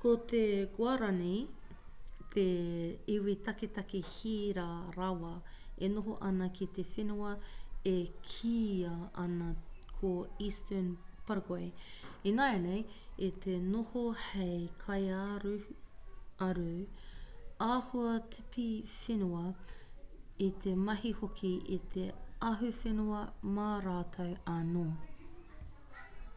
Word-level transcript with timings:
ko 0.00 0.10
te 0.28 0.38
guarani 0.76 1.32
te 2.34 2.44
iwi 3.14 3.32
taketake 3.46 3.98
hira 4.10 4.68
rawa 4.98 5.32
e 5.86 5.88
noho 5.94 6.12
ana 6.28 6.46
ki 6.58 6.66
te 6.76 6.82
whenua 6.92 7.32
e 7.90 7.92
kīia 8.28 8.94
ana 9.24 9.48
ko 9.96 10.10
eastern 10.46 10.88
paraguay 11.26 11.66
ināianei 12.30 12.80
i 13.28 13.28
te 13.46 13.58
noho 13.74 14.04
hei 14.28 14.56
kaiaruaru 14.86 16.72
āhua-tipiwhenua 17.70 19.44
i 20.50 20.52
te 20.64 20.76
mahi 20.88 21.12
hoki 21.20 21.52
i 21.78 21.84
te 21.96 22.08
ahuwhenua 22.52 23.22
mā 23.60 23.70
rātou 23.88 24.34
anō 24.56 24.86